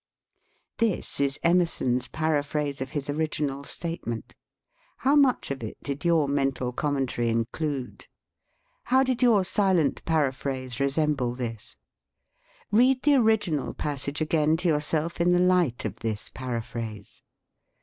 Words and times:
This 0.79 1.19
is 1.19 1.39
Emerson's 1.43 2.07
paraphrase 2.07 2.81
of 2.81 2.89
his 2.89 3.07
original 3.07 3.63
statement. 3.63 4.33
How 4.97 5.15
much 5.15 5.51
of 5.51 5.61
it 5.61 5.77
did 5.83 6.03
your 6.03 6.27
mental 6.27 6.71
commentary 6.71 7.29
include? 7.29 8.07
How 8.85 9.03
did 9.03 9.21
your 9.21 9.43
silent 9.43 10.03
paraphrase 10.03 10.79
resemble 10.79 11.35
this? 11.35 11.77
Read 12.71 13.03
the 13.03 13.13
original 13.13 13.75
passage 13.75 14.21
again 14.21 14.57
to 14.57 14.67
yourself 14.67 15.21
in 15.21 15.33
the 15.33 15.39
light 15.39 15.85
of 15.85 15.99
this 15.99 16.31
paraphrase. 16.31 17.21